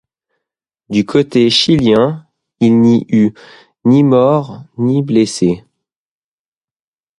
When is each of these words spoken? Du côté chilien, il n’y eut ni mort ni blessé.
Du 0.89 1.05
côté 1.05 1.47
chilien, 1.51 2.25
il 2.59 2.81
n’y 2.81 3.05
eut 3.09 3.35
ni 3.85 4.03
mort 4.03 4.63
ni 4.79 5.03
blessé. 5.03 5.63